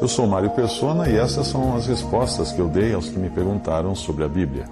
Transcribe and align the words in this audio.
Eu 0.00 0.08
sou 0.08 0.26
Mário 0.26 0.50
Persona 0.50 1.08
e 1.08 1.16
essas 1.16 1.46
são 1.46 1.76
as 1.76 1.86
respostas 1.86 2.50
que 2.50 2.58
eu 2.58 2.66
dei 2.66 2.92
aos 2.92 3.08
que 3.08 3.16
me 3.16 3.30
perguntaram 3.30 3.94
sobre 3.94 4.24
a 4.24 4.28
Bíblia. 4.28 4.64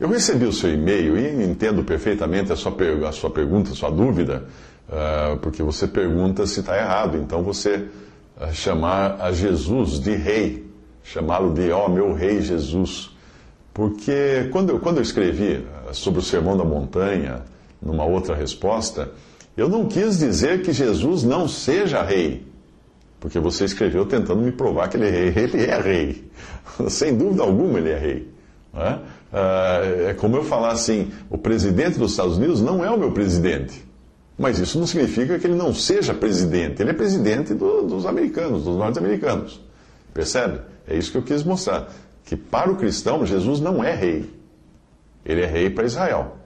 Eu 0.00 0.08
recebi 0.08 0.46
o 0.46 0.52
seu 0.52 0.72
e-mail 0.72 1.18
e 1.18 1.44
entendo 1.44 1.84
perfeitamente 1.84 2.50
a 2.52 2.56
sua, 2.56 2.74
a 3.06 3.12
sua 3.12 3.30
pergunta, 3.30 3.72
a 3.72 3.74
sua 3.74 3.90
dúvida, 3.90 4.44
uh, 4.88 5.36
porque 5.38 5.62
você 5.62 5.86
pergunta 5.86 6.46
se 6.46 6.60
está 6.60 6.74
errado. 6.76 7.18
Então 7.18 7.42
você 7.42 7.86
uh, 8.40 8.52
chamar 8.54 9.20
a 9.20 9.30
Jesus 9.30 10.00
de 10.00 10.16
rei, 10.16 10.66
chamá-lo 11.02 11.52
de, 11.52 11.70
ó, 11.70 11.84
oh, 11.84 11.88
meu 11.90 12.14
rei 12.14 12.40
Jesus. 12.40 13.10
Porque 13.74 14.48
quando 14.52 14.70
eu, 14.70 14.80
quando 14.80 14.98
eu 14.98 15.02
escrevi 15.02 15.66
sobre 15.92 16.20
o 16.20 16.22
Sermão 16.22 16.56
da 16.56 16.64
Montanha, 16.64 17.42
numa 17.82 18.04
outra 18.04 18.34
resposta, 18.34 19.10
eu 19.56 19.68
não 19.68 19.86
quis 19.86 20.18
dizer 20.18 20.62
que 20.62 20.72
Jesus 20.72 21.22
não 21.22 21.46
seja 21.46 22.02
rei, 22.02 22.46
porque 23.20 23.38
você 23.38 23.64
escreveu 23.64 24.04
tentando 24.04 24.42
me 24.42 24.52
provar 24.52 24.88
que 24.88 24.96
ele 24.96 25.06
é 25.06 25.10
rei. 25.10 25.44
Ele 25.44 25.64
é 25.64 25.80
rei. 25.80 26.30
Sem 26.90 27.16
dúvida 27.16 27.42
alguma, 27.42 27.78
ele 27.78 27.90
é 27.90 27.98
rei. 27.98 28.34
É? 28.74 28.98
Ah, 29.32 29.80
é 30.08 30.14
como 30.14 30.36
eu 30.36 30.44
falar 30.44 30.72
assim: 30.72 31.10
o 31.30 31.38
presidente 31.38 31.98
dos 31.98 32.10
Estados 32.10 32.36
Unidos 32.36 32.60
não 32.60 32.84
é 32.84 32.90
o 32.90 32.98
meu 32.98 33.12
presidente. 33.12 33.84
Mas 34.36 34.58
isso 34.58 34.78
não 34.78 34.86
significa 34.86 35.38
que 35.38 35.46
ele 35.46 35.54
não 35.54 35.72
seja 35.72 36.12
presidente. 36.12 36.82
Ele 36.82 36.90
é 36.90 36.92
presidente 36.92 37.54
do, 37.54 37.82
dos 37.82 38.04
americanos, 38.04 38.64
dos 38.64 38.76
norte-americanos. 38.76 39.60
Percebe? 40.12 40.60
É 40.88 40.96
isso 40.96 41.12
que 41.12 41.18
eu 41.18 41.22
quis 41.22 41.44
mostrar. 41.44 41.88
Que 42.24 42.36
para 42.36 42.70
o 42.70 42.76
cristão, 42.76 43.24
Jesus 43.24 43.60
não 43.60 43.82
é 43.82 43.94
rei. 43.94 44.28
Ele 45.24 45.40
é 45.40 45.46
rei 45.46 45.70
para 45.70 45.84
Israel. 45.84 46.36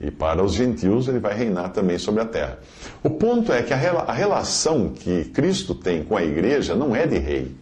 E 0.00 0.10
para 0.10 0.42
os 0.42 0.52
gentios 0.54 1.08
ele 1.08 1.18
vai 1.18 1.34
reinar 1.34 1.70
também 1.70 1.98
sobre 1.98 2.20
a 2.20 2.26
terra. 2.26 2.58
O 3.02 3.10
ponto 3.10 3.52
é 3.52 3.62
que 3.62 3.72
a, 3.72 3.76
rela 3.76 4.00
a 4.02 4.12
relação 4.12 4.90
que 4.90 5.24
Cristo 5.26 5.74
tem 5.74 6.02
com 6.02 6.16
a 6.16 6.24
igreja 6.24 6.74
não 6.74 6.94
é 6.94 7.06
de 7.06 7.18
rei, 7.18 7.54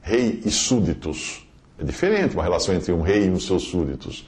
rei 0.00 0.40
e 0.44 0.50
súditos. 0.50 1.46
É 1.78 1.84
diferente 1.84 2.34
uma 2.34 2.42
relação 2.42 2.74
entre 2.74 2.92
um 2.92 3.02
rei 3.02 3.26
e 3.26 3.30
os 3.30 3.46
seus 3.46 3.64
súditos. 3.64 4.26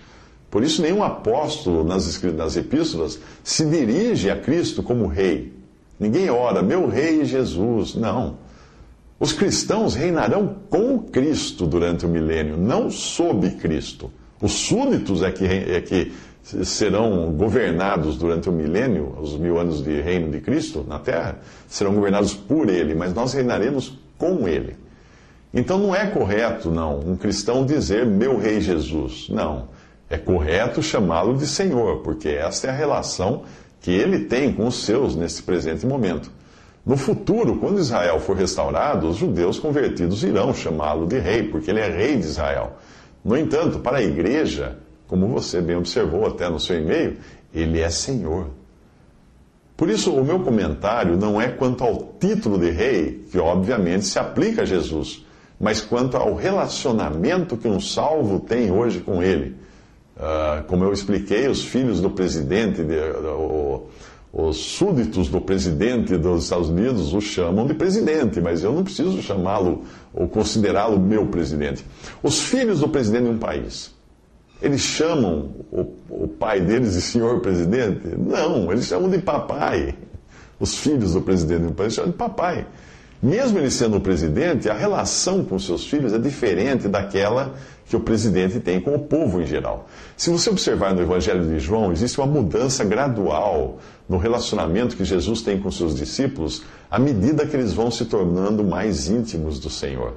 Por 0.51 0.63
isso, 0.63 0.83
nenhum 0.83 1.03
apóstolo 1.03 1.85
nas, 1.85 2.23
nas 2.23 2.57
epístolas 2.57 3.19
se 3.43 3.65
dirige 3.67 4.31
a 4.31 4.37
Cristo 4.37 4.83
como 4.83 5.07
rei. 5.07 5.53
Ninguém 5.99 6.31
ora, 6.31 6.63
meu 6.63 6.89
rei 6.89 7.25
Jesus. 7.25 7.95
Não. 7.95 8.39
Os 9.19 9.33
cristãos 9.33 9.95
reinarão 9.95 10.57
com 10.69 10.99
Cristo 10.99 11.67
durante 11.67 12.05
o 12.05 12.09
milênio, 12.09 12.57
não 12.57 12.91
sob 12.91 13.51
Cristo. 13.53 14.11
Os 14.41 14.53
súditos 14.53 15.23
é 15.23 15.31
que, 15.31 15.45
é 15.45 15.81
que 15.81 16.13
serão 16.65 17.33
governados 17.33 18.17
durante 18.17 18.49
o 18.49 18.53
milênio, 18.53 19.17
os 19.21 19.37
mil 19.37 19.59
anos 19.59 19.83
de 19.83 20.01
reino 20.01 20.31
de 20.31 20.41
Cristo 20.41 20.85
na 20.87 20.99
terra, 20.99 21.39
serão 21.67 21.95
governados 21.95 22.35
por 22.35 22.69
ele, 22.69 22.95
mas 22.95 23.13
nós 23.13 23.33
reinaremos 23.33 23.99
com 24.17 24.47
ele. 24.47 24.77
Então 25.53 25.79
não 25.79 25.95
é 25.95 26.07
correto, 26.07 26.71
não, 26.71 27.01
um 27.01 27.17
cristão 27.17 27.67
dizer 27.67 28.07
meu 28.07 28.39
rei 28.39 28.61
Jesus. 28.61 29.29
Não. 29.29 29.69
É 30.09 30.17
correto 30.17 30.81
chamá-lo 30.81 31.37
de 31.37 31.49
Senhor, 31.49 32.03
porque 32.03 32.29
esta 32.29 32.69
é 32.69 32.71
a 32.71 32.75
relação 32.75 33.43
que 33.81 33.91
ele 33.91 34.27
tem 34.27 34.53
com 34.53 34.67
os 34.67 34.85
seus 34.85 35.17
nesse 35.17 35.43
presente 35.43 35.85
momento. 35.85 36.31
No 36.85 36.97
futuro, 36.97 37.57
quando 37.57 37.81
Israel 37.81 38.21
for 38.21 38.37
restaurado, 38.37 39.09
os 39.09 39.17
judeus 39.17 39.59
convertidos 39.59 40.23
irão 40.23 40.55
chamá-lo 40.55 41.07
de 41.07 41.19
rei, 41.19 41.43
porque 41.43 41.71
ele 41.71 41.81
é 41.81 41.89
rei 41.89 42.17
de 42.17 42.27
Israel. 42.27 42.75
No 43.25 43.37
entanto, 43.37 43.81
para 43.81 43.99
a 43.99 44.03
igreja, 44.03 44.79
como 45.09 45.29
você 45.29 45.61
bem 45.61 45.77
observou 45.77 46.27
até 46.27 46.49
no 46.49 46.59
seu 46.59 46.81
e-mail, 46.81 47.17
ele 47.55 47.81
é 47.81 47.89
Senhor. 47.89 48.49
Por 49.77 49.91
isso, 49.91 50.11
o 50.13 50.25
meu 50.25 50.41
comentário 50.41 51.17
não 51.17 51.41
é 51.41 51.49
quanto 51.49 51.85
ao 51.85 52.15
título 52.19 52.59
de 52.59 52.71
rei, 52.71 53.27
que 53.31 53.39
obviamente 53.39 54.07
se 54.07 54.19
aplica 54.19 54.63
a 54.63 54.65
Jesus, 54.65 55.25
mas 55.61 55.81
quanto 55.81 56.17
ao 56.17 56.35
relacionamento 56.35 57.57
que 57.57 57.69
um 57.69 57.79
salvo 57.79 58.41
tem 58.41 58.71
hoje 58.71 59.01
com 59.01 59.23
ele. 59.23 59.55
Uh, 60.17 60.65
como 60.67 60.83
eu 60.83 60.93
expliquei, 60.95 61.47
os 61.47 61.63
filhos 61.63 62.01
do 62.01 62.09
presidente, 62.09 62.83
de, 62.83 62.95
uh, 62.95 63.83
os 64.33 64.57
súditos 64.57 65.29
do 65.29 65.43
presidente 65.43 66.17
dos 66.17 66.45
Estados 66.45 66.71
Unidos 66.71 67.13
o 67.13 67.21
chamam 67.21 67.67
de 67.67 67.75
presidente, 67.75 68.41
mas 68.41 68.63
eu 68.63 68.73
não 68.73 68.83
preciso 68.83 69.21
chamá-lo 69.21 69.85
ou 70.15 70.27
considerá-lo 70.27 70.99
meu 70.99 71.27
presidente. 71.27 71.85
Os 72.23 72.41
filhos 72.41 72.81
do 72.81 72.89
presidente 72.89 73.25
de 73.25 73.31
um 73.31 73.39
país 73.39 73.96
eles 74.61 74.81
chamam 74.81 75.51
o, 75.71 75.87
o 76.09 76.29
pai 76.29 76.61
deles 76.61 76.95
de 76.95 77.03
senhor 77.03 77.41
presidente? 77.41 78.09
Não, 78.17 78.71
eles 78.73 78.87
chamam 78.87 79.09
de 79.11 79.19
papai. 79.19 79.95
Os 80.59 80.79
filhos 80.79 81.13
do 81.13 81.21
presidente 81.21 81.65
do 81.65 81.73
país 81.73 81.95
chamam 81.95 82.11
de 82.11 82.17
papai. 82.17 82.67
Mesmo 83.23 83.59
ele 83.59 83.71
sendo 83.71 83.97
o 83.97 84.01
presidente, 84.01 84.69
a 84.69 84.75
relação 84.75 85.45
com 85.45 85.59
seus 85.59 85.87
filhos 85.87 86.13
é 86.13 86.19
diferente 86.19 86.87
daquela 86.87 87.55
que 87.87 87.97
o 87.97 88.01
presidente 88.01 88.61
tem 88.61 88.81
com 88.81 88.95
o 88.95 88.99
povo 88.99 89.41
em 89.41 89.47
geral. 89.47 89.89
Se 90.17 90.29
você 90.31 90.51
observar 90.51 90.95
no 90.95 91.01
Evangelho 91.01 91.47
de 91.47 91.59
João, 91.59 91.93
existe 91.93 92.19
uma 92.19 92.27
mudança 92.27 92.85
gradual 92.85 93.79
no 94.09 94.19
relacionamento 94.19 94.97
que 94.97 95.05
Jesus 95.05 95.41
tem 95.41 95.61
com 95.61 95.71
seus 95.71 95.95
discípulos 95.95 96.63
à 96.91 96.99
medida 96.99 97.47
que 97.47 97.57
eles 97.57 97.73
vão 97.73 97.91
se 97.91 98.05
tornando 98.05 98.65
mais 98.65 99.09
íntimos 99.09 99.59
do 99.59 99.71
Senhor. 99.71 100.15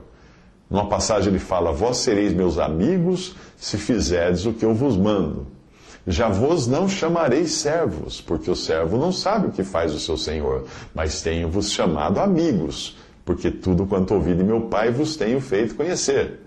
Numa 0.70 0.88
passagem 0.88 1.30
ele 1.30 1.40
fala: 1.40 1.72
Vós 1.72 1.98
sereis 1.98 2.34
meus 2.34 2.60
amigos 2.60 3.36
se 3.58 3.78
fizerdes 3.78 4.46
o 4.46 4.54
que 4.54 4.64
eu 4.64 4.74
vos 4.74 4.96
mando. 4.96 5.48
Já 6.06 6.30
vos 6.30 6.68
não 6.68 6.88
chamarei 6.88 7.46
servos, 7.46 8.22
porque 8.22 8.50
o 8.50 8.56
servo 8.56 8.98
não 8.98 9.12
sabe 9.12 9.48
o 9.48 9.52
que 9.52 9.64
faz 9.64 9.94
o 9.94 10.00
seu 10.00 10.18
senhor, 10.18 10.66
mas 10.94 11.22
tenho-vos 11.22 11.72
chamado 11.72 12.20
amigos, 12.20 12.98
porque 13.26 13.52
tudo 13.52 13.86
quanto 13.86 14.14
ouvi 14.14 14.34
de 14.34 14.44
meu 14.44 14.62
Pai 14.62 14.92
vos 14.92 15.16
tenho 15.16 15.42
feito 15.42 15.76
conhecer. 15.76 16.40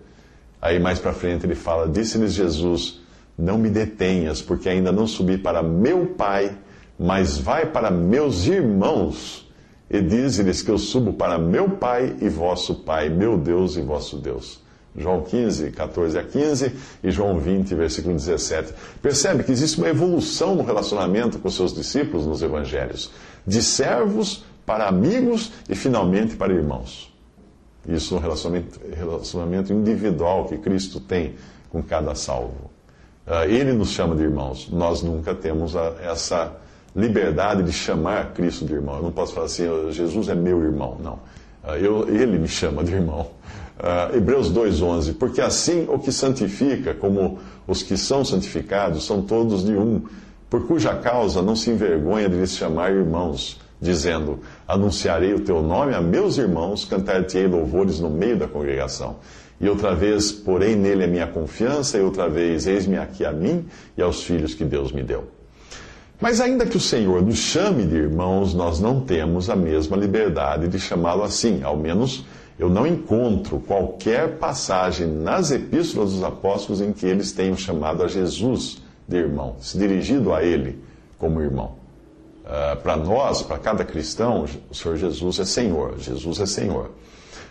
Aí 0.60 0.78
mais 0.78 0.98
para 0.98 1.12
frente 1.12 1.44
ele 1.44 1.54
fala: 1.54 1.88
Disse-lhes 1.88 2.32
Jesus: 2.32 3.00
Não 3.36 3.58
me 3.58 3.68
detenhas, 3.68 4.40
porque 4.40 4.68
ainda 4.68 4.92
não 4.92 5.06
subi 5.06 5.36
para 5.36 5.62
meu 5.62 6.06
Pai, 6.06 6.56
mas 6.98 7.38
vai 7.38 7.66
para 7.66 7.90
meus 7.90 8.46
irmãos 8.46 9.51
e 9.92 10.00
diz-lhes 10.00 10.62
que 10.62 10.70
eu 10.70 10.78
subo 10.78 11.12
para 11.12 11.38
meu 11.38 11.68
Pai 11.68 12.16
e 12.20 12.28
vosso 12.28 12.76
Pai, 12.76 13.10
meu 13.10 13.36
Deus 13.36 13.76
e 13.76 13.82
vosso 13.82 14.16
Deus. 14.16 14.62
João 14.96 15.22
15, 15.22 15.70
14 15.70 16.18
a 16.18 16.22
15 16.22 16.72
e 17.04 17.10
João 17.10 17.38
20, 17.38 17.74
versículo 17.74 18.14
17. 18.14 18.72
Percebe 19.02 19.44
que 19.44 19.52
existe 19.52 19.78
uma 19.78 19.88
evolução 19.88 20.54
no 20.54 20.62
relacionamento 20.62 21.38
com 21.38 21.50
seus 21.50 21.74
discípulos 21.74 22.26
nos 22.26 22.42
evangelhos, 22.42 23.10
de 23.46 23.62
servos 23.62 24.44
para 24.64 24.88
amigos 24.88 25.52
e 25.68 25.74
finalmente 25.74 26.36
para 26.36 26.52
irmãos. 26.52 27.12
Isso 27.86 28.14
no 28.14 28.20
relacionamento, 28.20 28.80
relacionamento 28.94 29.72
individual 29.72 30.46
que 30.46 30.56
Cristo 30.56 31.00
tem 31.00 31.34
com 31.68 31.82
cada 31.82 32.14
salvo. 32.14 32.70
Ah, 33.26 33.46
ele 33.46 33.72
nos 33.72 33.90
chama 33.90 34.16
de 34.16 34.22
irmãos, 34.22 34.68
nós 34.70 35.02
nunca 35.02 35.34
temos 35.34 35.74
essa 36.02 36.56
liberdade 36.94 37.62
de 37.62 37.72
chamar 37.72 38.32
Cristo 38.32 38.64
de 38.64 38.74
irmão. 38.74 38.96
Eu 38.96 39.02
não 39.02 39.12
posso 39.12 39.32
falar 39.34 39.46
assim, 39.46 39.64
Jesus 39.90 40.28
é 40.28 40.34
meu 40.34 40.62
irmão. 40.62 40.98
Não. 41.02 41.18
Ah, 41.64 41.78
eu, 41.78 42.08
ele 42.08 42.38
me 42.38 42.48
chama 42.48 42.82
de 42.82 42.92
irmão. 42.92 43.28
Uh, 43.78 44.16
Hebreus 44.16 44.52
2,11. 44.52 45.14
Porque 45.14 45.40
assim 45.40 45.86
o 45.88 45.98
que 45.98 46.12
santifica, 46.12 46.94
como 46.94 47.38
os 47.66 47.82
que 47.82 47.96
são 47.96 48.24
santificados, 48.24 49.04
são 49.04 49.22
todos 49.22 49.64
de 49.64 49.72
um, 49.72 50.02
por 50.50 50.66
cuja 50.66 50.94
causa 50.94 51.40
não 51.40 51.56
se 51.56 51.70
envergonha 51.70 52.28
de 52.28 52.36
lhes 52.36 52.56
chamar 52.56 52.92
irmãos, 52.92 53.60
dizendo: 53.80 54.40
Anunciarei 54.68 55.32
o 55.32 55.40
teu 55.40 55.62
nome 55.62 55.94
a 55.94 56.00
meus 56.00 56.36
irmãos, 56.36 56.84
cantar-te-ei 56.84 57.46
louvores 57.46 58.00
no 58.00 58.10
meio 58.10 58.36
da 58.36 58.46
congregação. 58.46 59.16
E 59.60 59.68
outra 59.68 59.94
vez, 59.94 60.32
porém 60.32 60.74
nele 60.74 61.04
a 61.04 61.06
minha 61.06 61.26
confiança, 61.26 61.96
e 61.96 62.02
outra 62.02 62.28
vez, 62.28 62.66
eis-me 62.66 62.98
aqui 62.98 63.24
a 63.24 63.32
mim 63.32 63.64
e 63.96 64.02
aos 64.02 64.22
filhos 64.24 64.54
que 64.54 64.64
Deus 64.64 64.90
me 64.90 65.02
deu. 65.02 65.28
Mas 66.22 66.40
ainda 66.40 66.64
que 66.64 66.76
o 66.76 66.80
Senhor 66.80 67.20
nos 67.20 67.38
chame 67.38 67.84
de 67.84 67.96
irmãos, 67.96 68.54
nós 68.54 68.78
não 68.78 69.00
temos 69.00 69.50
a 69.50 69.56
mesma 69.56 69.96
liberdade 69.96 70.68
de 70.68 70.78
chamá-lo 70.78 71.24
assim. 71.24 71.64
Ao 71.64 71.76
menos 71.76 72.24
eu 72.56 72.70
não 72.70 72.86
encontro 72.86 73.58
qualquer 73.58 74.38
passagem 74.38 75.08
nas 75.08 75.50
epístolas 75.50 76.12
dos 76.12 76.22
apóstolos 76.22 76.80
em 76.80 76.92
que 76.92 77.04
eles 77.06 77.32
tenham 77.32 77.56
chamado 77.56 78.04
a 78.04 78.06
Jesus 78.06 78.80
de 79.08 79.16
irmão, 79.16 79.56
se 79.58 79.76
dirigido 79.76 80.32
a 80.32 80.44
ele 80.44 80.78
como 81.18 81.42
irmão. 81.42 81.74
Uh, 82.44 82.80
para 82.80 82.96
nós, 82.96 83.42
para 83.42 83.58
cada 83.58 83.84
cristão, 83.84 84.46
o 84.70 84.74
Senhor 84.76 84.96
Jesus 84.96 85.40
é 85.40 85.44
Senhor. 85.44 85.98
Jesus 85.98 86.38
é 86.38 86.46
Senhor. 86.46 86.92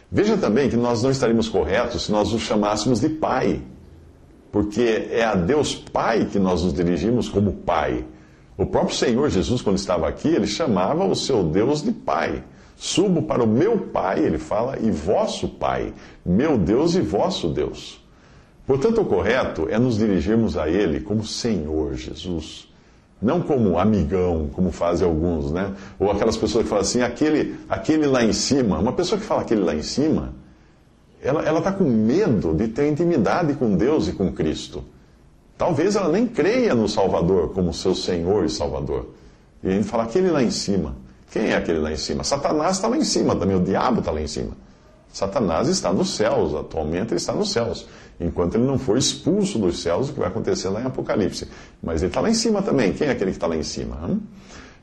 Veja 0.09 0.37
também 0.37 0.69
que 0.69 0.77
nós 0.77 1.03
não 1.03 1.11
estaríamos 1.11 1.49
corretos 1.49 2.03
se 2.03 2.11
nós 2.13 2.31
o 2.31 2.39
chamássemos 2.39 3.01
de 3.01 3.09
Pai, 3.09 3.61
porque 4.49 5.09
é 5.11 5.25
a 5.25 5.35
Deus 5.35 5.75
Pai 5.75 6.29
que 6.31 6.39
nós 6.39 6.63
nos 6.63 6.73
dirigimos 6.73 7.27
como 7.27 7.51
Pai. 7.51 8.05
O 8.61 8.65
próprio 8.67 8.95
Senhor 8.95 9.27
Jesus, 9.27 9.59
quando 9.63 9.77
estava 9.77 10.07
aqui, 10.07 10.27
ele 10.27 10.45
chamava 10.45 11.03
o 11.03 11.15
seu 11.15 11.41
Deus 11.41 11.81
de 11.81 11.91
Pai. 11.91 12.43
Subo 12.77 13.23
para 13.23 13.43
o 13.43 13.47
meu 13.47 13.75
Pai, 13.75 14.19
ele 14.19 14.37
fala, 14.37 14.77
e 14.79 14.91
vosso 14.91 15.49
Pai, 15.49 15.91
meu 16.23 16.59
Deus 16.59 16.93
e 16.93 17.01
vosso 17.01 17.49
Deus. 17.49 17.99
Portanto, 18.67 19.01
o 19.01 19.05
correto 19.05 19.67
é 19.67 19.79
nos 19.79 19.97
dirigirmos 19.97 20.57
a 20.57 20.69
Ele 20.69 20.99
como 20.99 21.25
Senhor 21.25 21.95
Jesus. 21.95 22.67
Não 23.19 23.41
como 23.41 23.79
amigão, 23.79 24.47
como 24.53 24.71
fazem 24.71 25.07
alguns, 25.07 25.51
né? 25.51 25.73
Ou 25.99 26.11
aquelas 26.11 26.37
pessoas 26.37 26.63
que 26.63 26.69
falam 26.69 26.83
assim, 26.83 27.01
aquele, 27.01 27.55
aquele 27.67 28.05
lá 28.05 28.23
em 28.23 28.31
cima. 28.31 28.77
Uma 28.77 28.93
pessoa 28.93 29.19
que 29.19 29.25
fala 29.25 29.41
aquele 29.41 29.61
lá 29.61 29.73
em 29.73 29.81
cima, 29.81 30.35
ela 31.19 31.57
está 31.57 31.71
com 31.71 31.83
medo 31.83 32.53
de 32.53 32.67
ter 32.67 32.87
intimidade 32.87 33.55
com 33.55 33.75
Deus 33.75 34.07
e 34.07 34.13
com 34.13 34.31
Cristo. 34.31 34.83
Talvez 35.61 35.95
ela 35.95 36.09
nem 36.09 36.25
creia 36.25 36.73
no 36.73 36.89
Salvador 36.89 37.49
como 37.49 37.71
seu 37.71 37.93
Senhor 37.93 38.43
e 38.43 38.49
Salvador. 38.49 39.09
E 39.63 39.67
a 39.67 39.71
gente 39.71 39.83
fala, 39.83 40.05
aquele 40.05 40.31
lá 40.31 40.41
em 40.41 40.49
cima. 40.49 40.95
Quem 41.31 41.51
é 41.51 41.55
aquele 41.55 41.77
lá 41.77 41.91
em 41.91 41.97
cima? 41.97 42.23
Satanás 42.23 42.77
está 42.77 42.87
lá 42.87 42.97
em 42.97 43.03
cima 43.03 43.35
também, 43.35 43.55
o 43.55 43.59
diabo 43.59 43.99
está 43.99 44.09
lá 44.09 44.19
em 44.19 44.25
cima. 44.25 44.57
Satanás 45.13 45.67
está 45.67 45.93
nos 45.93 46.15
céus, 46.15 46.55
atualmente 46.55 47.09
ele 47.09 47.17
está 47.17 47.33
nos 47.33 47.51
céus. 47.51 47.87
Enquanto 48.19 48.55
ele 48.55 48.63
não 48.63 48.79
for 48.79 48.97
expulso 48.97 49.59
dos 49.59 49.83
céus, 49.83 50.09
o 50.09 50.13
que 50.13 50.19
vai 50.19 50.29
acontecer 50.29 50.67
lá 50.67 50.81
em 50.81 50.85
Apocalipse. 50.85 51.47
Mas 51.83 52.01
ele 52.01 52.09
está 52.09 52.21
lá 52.21 52.31
em 52.31 52.33
cima 52.33 52.63
também. 52.63 52.91
Quem 52.93 53.07
é 53.07 53.11
aquele 53.11 53.29
que 53.29 53.37
está 53.37 53.45
lá 53.45 53.55
em 53.55 53.61
cima? 53.61 53.97
Hum? 54.09 54.19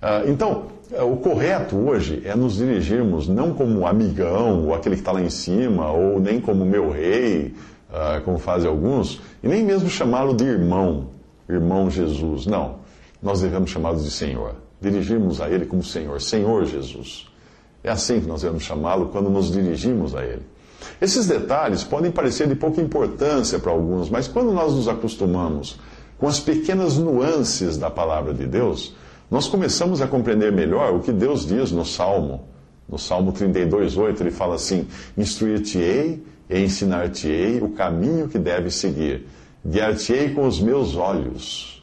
Ah, 0.01 0.23
então, 0.29 0.67
o 0.93 1.17
correto 1.17 1.75
hoje 1.75 2.23
é 2.25 2.37
nos 2.37 2.59
dirigirmos 2.59 3.27
não 3.27 3.53
como 3.53 3.85
amigão, 3.85 4.67
ou 4.67 4.75
aquele 4.75 4.95
que 4.95 5.01
está 5.01 5.11
lá 5.11 5.21
em 5.21 5.29
cima, 5.29 5.91
ou 5.91 6.21
nem 6.21 6.41
como 6.41 6.65
meu 6.65 6.89
rei, 6.89 7.53
ah, 7.93 8.21
como 8.25 8.39
fazem 8.39 8.69
alguns, 8.69 9.21
e 9.43 9.49
nem 9.49 9.65
mesmo 9.65 9.89
chamá-lo 9.89 10.35
de 10.35 10.45
irmão, 10.45 11.11
irmão 11.49 11.91
Jesus. 11.91 12.47
Não. 12.47 12.77
Nós 13.23 13.41
devemos 13.41 13.71
chamá-lo 13.71 14.01
de 14.01 14.11
Senhor. 14.11 14.55
Dirigirmos 14.81 15.41
a 15.41 15.49
Ele 15.49 15.67
como 15.67 15.83
Senhor, 15.83 16.21
Senhor 16.21 16.65
Jesus. 16.65 17.27
É 17.83 17.91
assim 17.91 18.21
que 18.21 18.27
nós 18.27 18.43
devemos 18.43 18.65
chamá-lo 18.65 19.09
quando 19.09 19.31
nos 19.31 19.51
dirigimos 19.51 20.15
a 20.15 20.25
Ele. 20.25 20.43
Esses 21.01 21.27
detalhes 21.27 21.83
podem 21.85 22.11
parecer 22.11 22.49
de 22.49 22.55
pouca 22.55 22.81
importância 22.81 23.59
para 23.59 23.73
alguns, 23.73 24.09
mas 24.09 24.29
quando 24.29 24.53
nós 24.53 24.75
nos 24.75 24.89
acostumamos 24.89 25.79
com 26.19 26.27
as 26.27 26.41
pequenas 26.41 26.97
nuances 26.97 27.77
da 27.77 27.91
palavra 27.91 28.35
de 28.35 28.47
Deus, 28.47 28.95
nós 29.31 29.47
começamos 29.47 30.01
a 30.01 30.07
compreender 30.07 30.51
melhor 30.53 30.95
o 30.95 31.01
que 31.01 31.13
Deus 31.13 31.47
diz 31.47 31.71
no 31.71 31.85
Salmo. 31.85 32.45
No 32.89 32.99
Salmo 32.99 33.33
32,8, 33.33 34.21
ele 34.21 34.31
fala 34.31 34.55
assim: 34.55 34.87
Instruir-te-ei 35.17 36.23
e 36.49 36.59
ensinar-te-ei 36.61 37.61
o 37.61 37.71
caminho 37.71 38.29
que 38.29 38.39
deves 38.39 38.77
seguir, 38.77 39.27
guiar-te-ei 39.65 40.35
com 40.35 40.47
os 40.47 40.61
meus 40.61 40.97
olhos. 40.97 41.83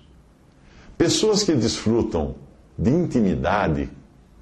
Pessoas 0.97 1.43
que 1.43 1.53
desfrutam 1.53 2.35
de 2.77 2.89
intimidade 2.89 3.89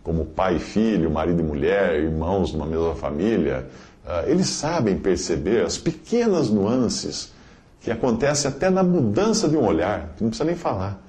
como 0.04 0.26
pai 0.26 0.58
e 0.58 0.60
filho, 0.60 1.10
marido 1.10 1.40
e 1.40 1.44
mulher, 1.44 1.96
irmãos 1.96 2.52
numa 2.52 2.66
mesma 2.66 2.94
família, 2.96 3.68
uh, 4.06 4.30
eles 4.30 4.48
sabem 4.48 4.98
perceber 4.98 5.66
as 5.66 5.78
pequenas 5.78 6.50
nuances 6.50 7.32
que 7.80 7.90
acontecem 7.90 8.50
até 8.50 8.70
na 8.70 8.84
mudança 8.84 9.48
de 9.48 9.58
um 9.58 9.66
olhar, 9.66 10.14
que 10.16 10.24
não 10.24 10.30
precisa 10.30 10.46
nem 10.46 10.56
falar. 10.56 11.02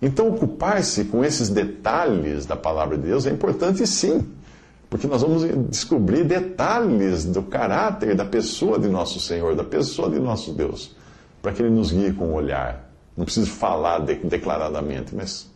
Então, 0.00 0.28
ocupar-se 0.28 1.04
com 1.04 1.24
esses 1.24 1.48
detalhes 1.48 2.46
da 2.46 2.56
palavra 2.56 2.96
de 2.96 3.04
Deus 3.04 3.26
é 3.26 3.30
importante 3.30 3.84
sim, 3.86 4.24
porque 4.90 5.06
nós 5.06 5.22
vamos 5.22 5.42
descobrir 5.68 6.24
detalhes 6.24 7.24
do 7.24 7.42
caráter 7.42 8.14
da 8.14 8.24
pessoa 8.24 8.78
de 8.78 8.88
nosso 8.88 9.20
Senhor, 9.20 9.54
da 9.54 9.64
pessoa 9.64 10.10
de 10.10 10.18
nosso 10.18 10.52
Deus, 10.52 10.94
para 11.42 11.52
que 11.52 11.62
Ele 11.62 11.70
nos 11.70 11.92
guie 11.92 12.12
com 12.12 12.26
o 12.26 12.34
olhar. 12.34 12.90
Não 13.16 13.24
precisa 13.24 13.46
falar 13.46 13.98
declaradamente, 13.98 15.14
mas 15.14 15.48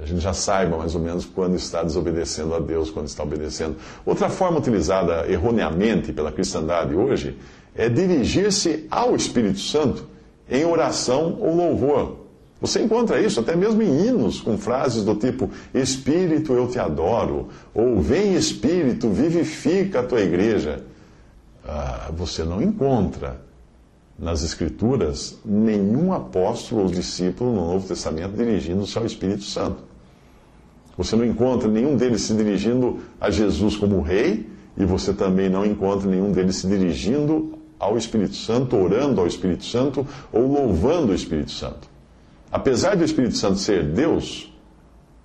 a 0.00 0.06
gente 0.06 0.20
já 0.20 0.32
saiba 0.32 0.76
mais 0.76 0.94
ou 0.94 1.00
menos 1.00 1.24
quando 1.24 1.56
está 1.56 1.82
desobedecendo 1.82 2.54
a 2.54 2.60
Deus, 2.60 2.90
quando 2.90 3.06
está 3.06 3.22
obedecendo. 3.22 3.76
Outra 4.06 4.28
forma 4.28 4.58
utilizada 4.58 5.26
erroneamente 5.28 6.12
pela 6.12 6.30
cristandade 6.30 6.94
hoje 6.94 7.36
é 7.74 7.88
dirigir-se 7.88 8.86
ao 8.90 9.16
Espírito 9.16 9.58
Santo 9.58 10.06
em 10.48 10.64
oração 10.64 11.38
ou 11.40 11.56
louvor. 11.56 12.27
Você 12.60 12.82
encontra 12.82 13.20
isso 13.20 13.38
até 13.38 13.54
mesmo 13.54 13.82
em 13.82 14.06
hinos, 14.06 14.40
com 14.40 14.58
frases 14.58 15.04
do 15.04 15.14
tipo 15.14 15.48
Espírito, 15.72 16.52
eu 16.52 16.66
te 16.66 16.78
adoro, 16.78 17.48
ou 17.72 18.00
Vem 18.00 18.34
Espírito, 18.34 19.08
vivifica 19.10 20.00
a 20.00 20.02
tua 20.02 20.20
igreja. 20.20 20.82
Ah, 21.64 22.10
você 22.16 22.42
não 22.42 22.60
encontra 22.60 23.40
nas 24.18 24.42
Escrituras 24.42 25.38
nenhum 25.44 26.12
apóstolo 26.12 26.82
ou 26.82 26.88
discípulo 26.88 27.54
no 27.54 27.72
Novo 27.72 27.86
Testamento 27.86 28.36
dirigindo-se 28.36 28.98
ao 28.98 29.06
Espírito 29.06 29.44
Santo. 29.44 29.84
Você 30.96 31.14
não 31.14 31.24
encontra 31.24 31.68
nenhum 31.68 31.96
deles 31.96 32.22
se 32.22 32.34
dirigindo 32.34 32.98
a 33.20 33.30
Jesus 33.30 33.76
como 33.76 34.02
rei, 34.02 34.50
e 34.76 34.84
você 34.84 35.12
também 35.12 35.48
não 35.48 35.64
encontra 35.64 36.10
nenhum 36.10 36.32
deles 36.32 36.56
se 36.56 36.66
dirigindo 36.66 37.56
ao 37.78 37.96
Espírito 37.96 38.34
Santo, 38.34 38.76
orando 38.76 39.20
ao 39.20 39.26
Espírito 39.28 39.64
Santo 39.64 40.04
ou 40.32 40.50
louvando 40.50 41.12
o 41.12 41.14
Espírito 41.14 41.52
Santo. 41.52 41.97
Apesar 42.50 42.96
do 42.96 43.04
Espírito 43.04 43.36
Santo 43.36 43.58
ser 43.58 43.84
Deus, 43.84 44.52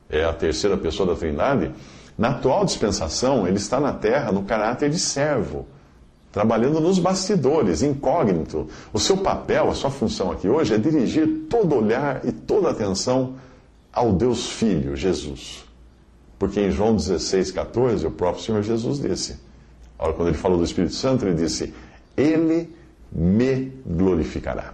é 0.09 0.23
a 0.23 0.33
terceira 0.33 0.77
pessoa 0.77 1.13
da 1.13 1.15
Trindade, 1.15 1.71
na 2.17 2.29
atual 2.29 2.65
dispensação 2.65 3.47
ele 3.47 3.57
está 3.57 3.79
na 3.79 3.93
terra 3.93 4.31
no 4.31 4.43
caráter 4.43 4.89
de 4.89 4.99
servo 4.99 5.65
trabalhando 6.33 6.81
nos 6.81 6.97
bastidores, 6.97 7.83
incógnito. 7.83 8.67
O 8.91 8.99
seu 8.99 9.17
papel, 9.17 9.69
a 9.69 9.75
sua 9.75 9.91
função 9.91 10.31
aqui 10.31 10.49
hoje 10.49 10.73
é 10.73 10.79
dirigir 10.79 11.45
todo 11.47 11.75
olhar 11.75 12.25
e 12.25 12.31
toda 12.31 12.71
atenção 12.71 13.35
ao 13.93 14.11
Deus 14.11 14.49
Filho, 14.49 14.95
Jesus. 14.95 15.63
Porque 16.39 16.59
em 16.59 16.71
João 16.71 16.95
16, 16.95 17.51
14, 17.51 18.07
o 18.07 18.11
próprio 18.11 18.43
Senhor 18.43 18.63
Jesus 18.63 18.99
disse, 18.99 19.37
quando 19.95 20.27
ele 20.27 20.37
falou 20.37 20.57
do 20.57 20.63
Espírito 20.63 20.95
Santo, 20.95 21.23
ele 21.23 21.35
disse: 21.35 21.73
Ele 22.17 22.75
me 23.09 23.71
glorificará. 23.85 24.73